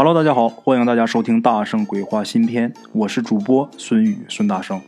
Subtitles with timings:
[0.00, 4.80] Hello，大家好，欢迎大家收听《大圣鬼话》新篇，我是主播孙宇孙大圣，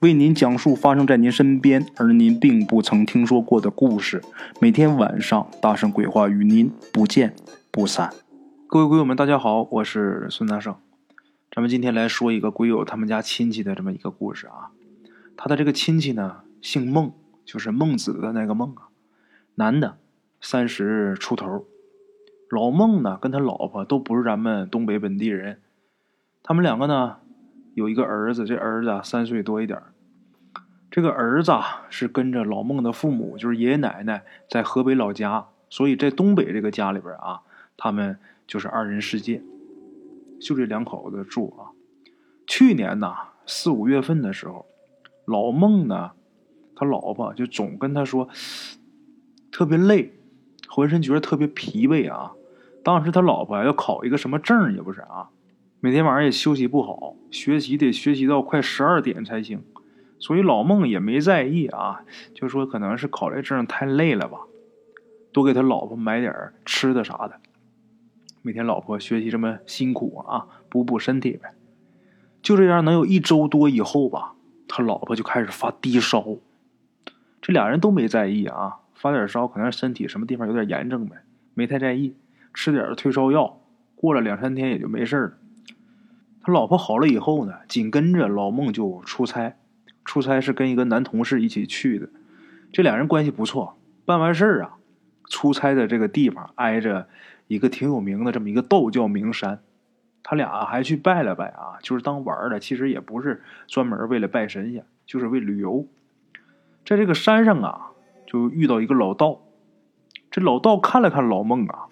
[0.00, 4.20] 为您讲述发生在您身边而您并不曾听说过的故事。
[4.60, 7.36] 每天晚上，《大圣鬼话》与您不见
[7.70, 8.12] 不散。
[8.66, 10.74] 各位鬼友们，大家好，我是孙大圣。
[11.52, 14.74] 咱们今天来说一个鬼友他们家亲戚的这么一个故事啊。
[15.36, 17.12] 他的这个亲戚呢，姓孟，
[17.44, 18.90] 就是孟子的那个孟啊，
[19.54, 19.98] 男的，
[20.40, 21.66] 三十出头。
[22.48, 25.60] 老孟呢，跟他老婆都不是咱们东北本地人。
[26.42, 27.16] 他们两个呢，
[27.74, 29.92] 有一个儿子，这儿子三岁多一点儿
[30.90, 31.52] 这个儿子
[31.90, 37.42] 是跟着老孟的父母，就是爷爷奶奶在河北老家，所以在东北这个家里边啊，
[37.76, 39.42] 他们就是二人世界，
[40.40, 41.74] 就这两口子住啊。
[42.46, 43.12] 去年呢，
[43.44, 44.66] 四五月份的时候，
[45.24, 46.12] 老孟呢，
[46.76, 48.28] 他老婆就总跟他说，
[49.50, 50.12] 特别累。
[50.68, 52.34] 浑身觉得特别疲惫啊！
[52.86, 55.30] 当时他老婆要考一个什么证也不是啊，
[55.80, 59.64] 每天晚上也休息不好，学习得学习到快十二点才行。
[60.20, 64.38] 所以老孟也没在意啊，就说可能是考这证太累了吧，
[65.32, 66.32] 多给他老婆买点
[66.64, 67.40] 吃的啥的。
[68.42, 71.54] 每天老婆学习这么辛苦啊，补补身体呗。
[72.40, 74.34] 就这样能有一周多以后吧，
[74.68, 76.24] 他老婆就开始发低烧，
[77.42, 78.76] 这俩人都没在意啊。
[78.94, 81.16] 发点烧，可能身体什么地方有点炎症呗，
[81.54, 82.14] 没太在意，
[82.56, 83.60] 吃点退烧药，
[83.94, 85.32] 过了两三天也就没事了。
[86.40, 89.56] 他老婆好了以后呢，紧跟着老孟就出差，
[90.06, 92.08] 出差是跟一个男同事一起去的，
[92.72, 93.76] 这俩人关系不错。
[94.06, 94.78] 办完事儿啊，
[95.28, 97.08] 出差的这个地方挨着
[97.46, 99.60] 一个挺有名的这么一个道教名山，
[100.22, 105.86] 他俩还去拜了拜啊，就是当玩的，其实也不是专门为了拜神仙，就是为旅游。
[106.86, 107.92] 在这个山上啊。
[108.28, 109.40] 就遇到一个老道，
[110.32, 111.86] 这老道看了看老孟啊，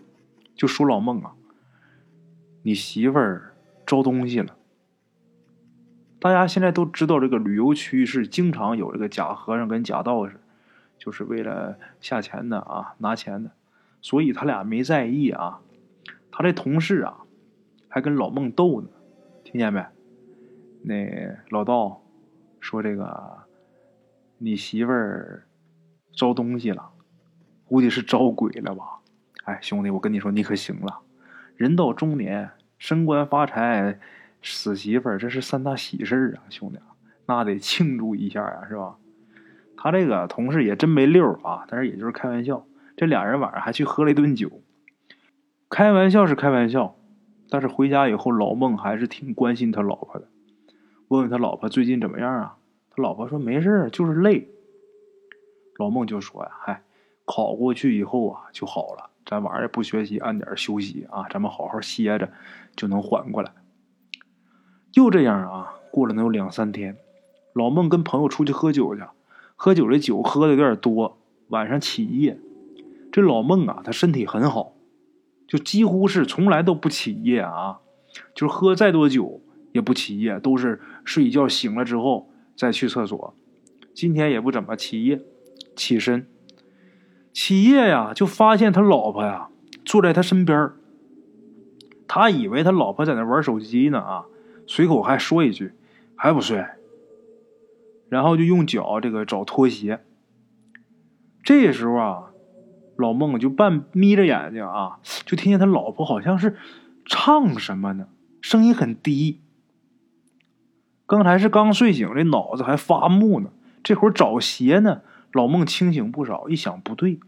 [0.55, 1.35] 就说：“老孟啊，
[2.63, 3.55] 你媳妇儿
[3.87, 4.57] 招东西了。
[6.19, 10.41] 大家现在都知道，这个旅游区是经常有这个假和尚跟假道士，
[10.99, 13.51] 就是为了下钱的啊，拿钱的。
[14.01, 15.61] 所以他俩没在意啊。
[16.31, 17.25] 他这同事啊，
[17.89, 18.89] 还跟老孟斗呢，
[19.43, 19.85] 听见没？
[20.83, 22.03] 那老道
[22.61, 23.45] 说：这个
[24.39, 25.47] 你媳妇儿。”
[26.17, 26.93] 招东西了，
[27.67, 29.01] 估计是招鬼了吧？
[29.45, 31.01] 哎，兄弟，我跟你说，你可行了。
[31.57, 33.99] 人到中年，升官发财，
[34.43, 36.79] 死媳妇儿，这是三大喜事儿啊，兄弟，
[37.27, 38.97] 那得庆祝一下啊，是吧？
[39.77, 42.67] 他这个同事也真没溜啊，但是也就是开玩笑。
[42.97, 44.51] 这俩人晚上还去喝了一顿酒，
[45.69, 46.97] 开玩笑是开玩笑，
[47.51, 50.29] 但是回家以后，老孟还是挺关心他老婆的，
[51.09, 52.57] 问问他老婆最近怎么样啊？
[52.91, 54.49] 他老婆说没事儿就是累。
[55.77, 56.83] 老孟就说呀：“嗨，
[57.25, 59.11] 考过去以后啊就好了。
[59.27, 62.31] 咱晚上也不学习，按点休息啊，咱们好好歇着，
[62.77, 63.53] 就能缓过来。”
[64.93, 66.97] 就这样啊，过了能有两三天，
[67.53, 69.03] 老孟跟朋友出去喝酒去，
[69.57, 71.19] 喝酒这酒喝的有点多，
[71.49, 72.39] 晚上起夜。
[73.11, 74.75] 这老孟啊，他身体很好，
[75.49, 77.81] 就几乎是从来都不起夜啊，
[78.35, 79.41] 就是喝再多酒
[79.73, 83.35] 也不起夜，都是睡一觉醒了之后再去厕所。
[83.95, 85.21] 今天也不怎么起夜。
[85.77, 86.29] 起身，
[87.35, 89.49] 起夜呀，就发现他老婆呀
[89.85, 90.71] 坐在他身边
[92.07, 94.25] 他以为他老婆在那玩手机呢啊，
[94.69, 95.73] 随口还说一句
[96.15, 96.65] ：“还不睡。”
[98.09, 100.05] 然后就用脚这个找拖鞋。
[101.43, 102.31] 这时候啊，
[102.97, 106.57] 老孟就半眯着眼睛啊，就听见他老婆好像是
[107.05, 108.07] 唱什么呢，
[108.41, 109.41] 声音很低。
[111.05, 113.51] 刚才是刚睡醒，这脑子还发木呢，
[113.83, 115.03] 这会儿找鞋呢。
[115.35, 117.19] 老孟清醒不少，一想不对，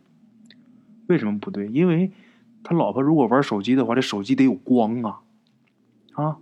[1.08, 1.66] 为什么不对？
[1.66, 2.12] 因为
[2.62, 5.20] 他老婆如果玩手机的话，这手机得有光啊，
[6.12, 6.36] 啊，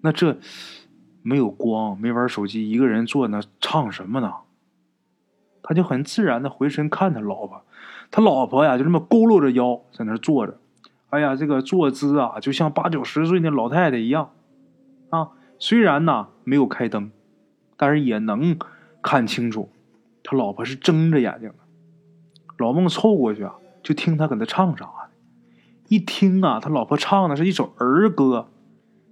[0.00, 0.38] 那这
[1.22, 4.32] 没有光，没玩手机，一个人坐那唱什么呢？
[5.62, 7.62] 他就很自然的回身看他老婆，
[8.10, 10.58] 他老婆呀就这么佝偻着腰在那坐着，
[11.10, 14.30] 哎呀，这个坐姿啊就像八九十岁那老太太一样，
[15.10, 17.10] 啊，虽然呢没有开灯，
[17.76, 18.58] 但是也能
[19.02, 19.68] 看清楚。
[20.24, 21.54] 他老婆是睁着眼睛的，
[22.58, 24.90] 老孟凑过去啊，就听他搁那唱啥呢？
[25.88, 28.48] 一听啊，他老婆唱的是一首儿歌。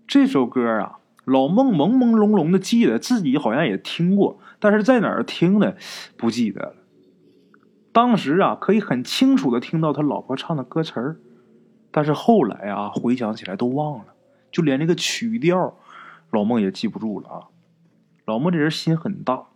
[0.09, 5.77] 这首歌啊，老孟朦朦胧胧的记得自己好像也听过，但是在哪儿听的
[6.17, 6.75] 不记得了。
[7.93, 11.21] 当时啊，可以很清楚的听到他老婆唱的歌词儿，
[11.91, 14.07] 但是后来啊，回想起来都忘了，
[14.51, 15.77] 就连这个曲调，
[16.31, 17.49] 老孟也记不住了啊。
[18.25, 19.49] 老孟这人心很大。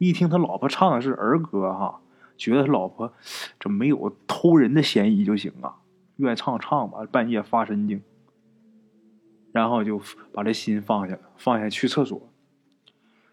[0.00, 2.00] 一听他老婆唱的是儿歌，哈，
[2.38, 3.12] 觉得他老婆
[3.58, 5.76] 这没有偷人的嫌疑就行啊，
[6.16, 8.00] 愿唱唱吧，半夜发神经。
[9.52, 10.00] 然后就
[10.32, 12.18] 把这心放下，放下去厕所。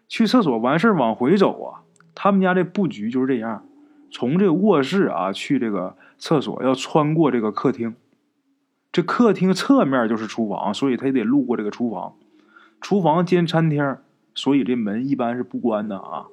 [0.08, 1.80] 去厕所完事往回走啊，
[2.14, 3.64] 他们家这布局就是这样：
[4.10, 7.96] 从这个卧室啊去这个厕所，要穿过这个客厅。
[8.92, 12.14] 这客厅侧面就是厨房，所以他也得路过这个厨房。
[12.78, 13.96] 厨房兼餐厅，
[14.34, 16.26] 所以这门一般是不关的啊。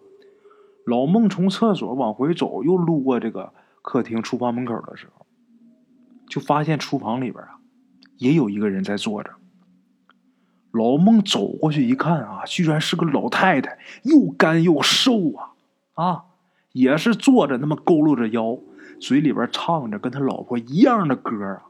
[0.86, 5.26] 老孟从厕所往回走，又路过这个客厅、厨房门口的时候，
[6.30, 7.58] 就发现厨房里边啊
[8.18, 9.32] 也有一个人在坐着。
[10.72, 15.54] 老孟走过去一看啊，居然是个老太太，又干又瘦啊，
[15.94, 16.24] 啊，
[16.74, 18.60] 也是坐着那么佝偻着腰，
[19.00, 21.64] 嘴里边唱着跟他老婆一样的歌啊。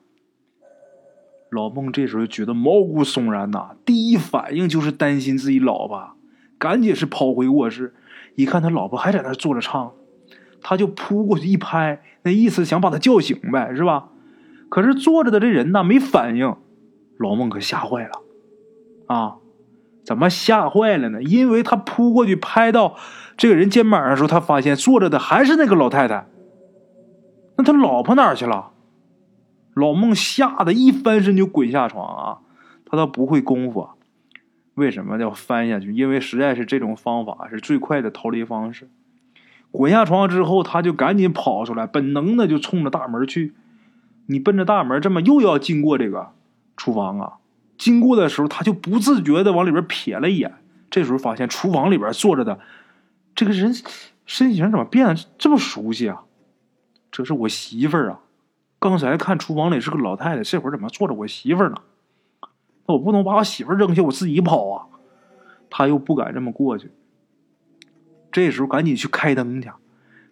[1.52, 6.16] 老孟这时候觉得毛骨悚然呐，第一反应就是担心自己老婆，
[6.58, 7.94] 赶紧是跑回卧室，
[8.36, 9.94] 一看他老婆还在那坐着唱，
[10.62, 14.10] 他就扑过去一拍，那意思想把他叫醒呗，是吧？
[14.70, 16.56] 可是坐着的这人呢没反应，
[17.18, 18.12] 老孟可吓坏了。
[19.08, 19.38] 啊，
[20.04, 21.22] 怎么吓坏了呢？
[21.24, 22.96] 因为他扑过去拍到
[23.38, 26.28] 这个人肩膀上的时候，他发现坐着的还是那个老太太。
[27.58, 28.72] 那他老婆哪去了？
[29.76, 32.40] 老孟吓得一翻身就滚下床啊！
[32.86, 33.90] 他倒不会功夫，
[34.76, 35.92] 为什么要翻下去？
[35.92, 38.88] 因为实在是这种方法是最快的逃离方式。
[39.72, 43.54] 滚下床之后，他就赶紧跑出来，本能的就冲着大门去。
[44.28, 46.32] 你奔着大门这么又要经过这个
[46.78, 47.34] 厨房啊？
[47.78, 50.54] 经过的时候，他就不自觉的往里边瞥了一眼。
[50.90, 52.60] 这时候发现厨房里边坐着的
[53.36, 53.74] 这个人
[54.26, 56.24] 身形怎么变得这么熟悉啊？
[57.12, 58.20] 这是我媳妇儿啊！
[58.80, 61.76] 刚才看厨房里是个老太太，这会儿怎么坐着我媳妇儿呢？
[62.86, 64.88] 我不能把我媳妇扔下，我自己跑啊！
[65.70, 66.92] 他又不敢这么过去。
[68.32, 69.70] 这时候赶紧去开灯去。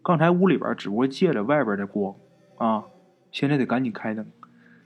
[0.02, 2.16] 刚才屋里边只不过借着外边的光
[2.58, 2.84] 啊，
[3.32, 4.26] 现在得赶紧开灯。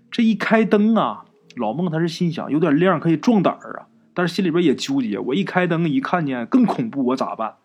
[0.09, 1.25] 这一开灯啊！
[1.55, 5.17] 老孟他是心想有点亮可以壮胆儿啊，但是心里边也纠结。
[5.17, 7.55] 我一开灯一看见更恐怖，我咋办？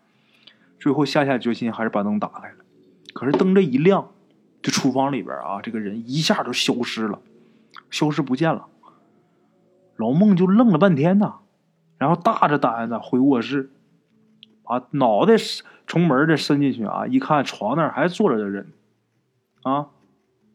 [0.81, 2.56] 最后下下决心还是把灯打开了。
[3.12, 4.08] 可是灯这一亮，
[4.62, 7.20] 这厨房里边啊，这个人一下就消失了，
[7.90, 8.66] 消失不见了。
[10.02, 11.37] 老孟就愣了半天呐，
[11.96, 13.70] 然后大着胆子回卧室，
[14.64, 15.34] 把脑袋
[15.87, 18.72] 从门这伸进去啊，一看床那儿还坐着个人，
[19.62, 19.90] 啊，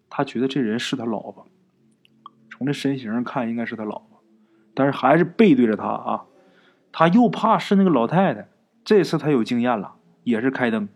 [0.10, 1.48] 他觉得这人是他老婆。
[2.50, 4.22] 从这身形看，应该是他老婆，
[4.74, 6.26] 但是还是背对着他啊！
[6.92, 8.50] 他又怕是那个老太太。
[8.84, 10.90] 这次他有经验了，也是开灯，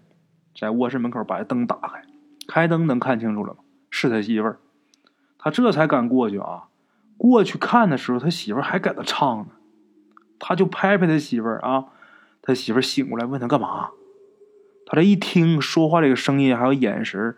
[0.59, 2.03] 在卧室门口把灯打开，
[2.49, 3.59] 开灯能看清楚了吗？
[3.89, 4.59] 是他媳妇儿。
[5.37, 6.67] 他这才敢过去啊！
[7.21, 9.45] 过去看的时候，他媳妇儿还搁那唱呢。
[10.39, 11.85] 他就拍拍他媳妇儿啊，
[12.41, 13.91] 他媳妇儿醒过来问他干嘛。
[14.87, 17.35] 他这一听说话这个声音还有眼神，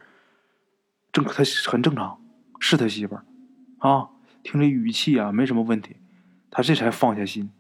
[1.12, 2.18] 正他很正常，
[2.62, 3.26] 是他媳妇儿
[3.80, 4.08] 啊。
[4.42, 5.98] 听这语气啊，没什么问题，
[6.50, 7.52] 他这才放下心。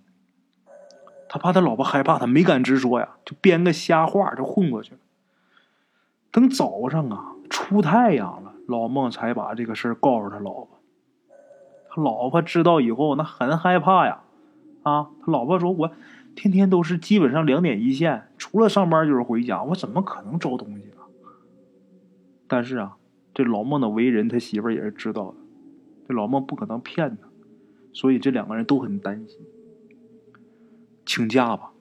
[1.27, 4.99] 他怕他老婆害怕，他没敢直说呀，就编个瞎话就混过去了。
[6.31, 10.72] 等早上啊，出太阳了，老孟才把这个事儿告诉他老婆。
[11.95, 14.23] 他老婆知道以后，那很害怕呀。
[14.81, 15.91] 啊，他老婆说：“我
[16.35, 20.97] 天天都是基本上两点一线，除了上班就是回家，我怎么可能招东西呢？”
[22.49, 22.97] 但是啊，
[23.31, 25.35] 这老孟的为人，他媳妇也是知道的。
[26.07, 27.27] 这老孟不可能骗他，
[27.93, 29.39] 所以这两个人都很担心。
[31.05, 31.71] 请假吧，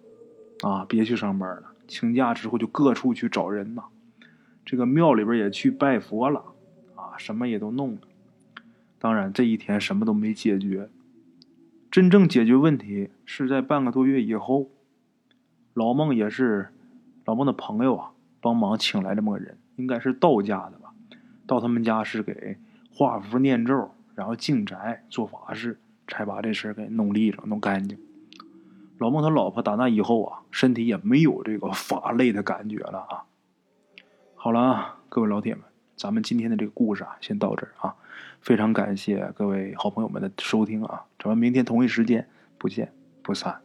[0.62, 1.72] 啊，别去上班了。
[1.88, 3.84] 请假之后就各处去找人呐，
[4.62, 6.44] 这个庙里边也去拜佛了，
[6.94, 8.00] 啊，什么也都弄了。
[9.02, 10.88] 当然这一天什么都没解决，
[11.90, 14.70] 真正解决问题是在半个多月以后。
[15.74, 16.68] 老孟也是
[17.24, 20.94] 老孟的朋友啊，帮忙请来这么个人，应该是道家的吧，
[21.48, 22.58] 到他们家是给
[22.94, 23.90] 画符念咒。
[24.14, 27.98] 然后进宅做法事，才把这事给弄利了、弄干净。
[28.98, 33.24] 老孟他老婆打那以后啊，身体也没有这个乏累的感觉了啊。
[34.36, 35.64] 好了啊，各位老铁们，
[35.96, 37.96] 咱们今天的这个故事啊，先到这儿啊。
[38.40, 42.26] 非常感谢各位好朋友们的收听啊，咱们明天同一时间
[42.58, 43.56] 不见不散。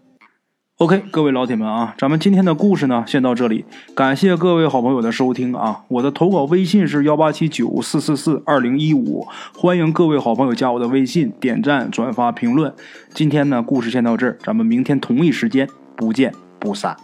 [0.77, 3.65] OK，各位老铁们啊，咱们今天的故事呢，先到这里。
[3.95, 5.83] 感谢各位好朋友的收听啊！
[5.87, 12.71] 我的投稿微信是幺八七九四四四二零一五，欢迎各位好朋友加我的微信，点赞、转发、评论。
[13.09, 16.95] 今天呢，故事先到这儿，咱们明天同一时间不见不散。